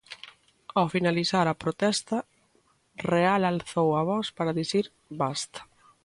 [0.77, 2.17] Ao finalizar a protesta,
[3.11, 4.85] Real alzou a voz para dicir
[5.21, 5.59] "basta".